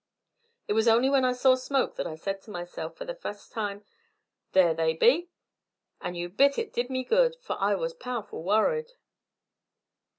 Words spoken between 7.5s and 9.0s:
I was powerful worried."